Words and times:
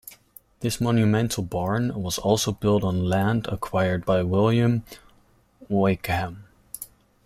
This 0.61 0.81
monumental 0.81 1.43
barn 1.43 1.93
was 2.01 2.17
also 2.17 2.51
built 2.51 2.83
on 2.83 3.03
land 3.03 3.45
acquired 3.49 4.03
by 4.03 4.23
William 4.23 4.83
of 5.61 5.67
Wykeham. 5.69 6.45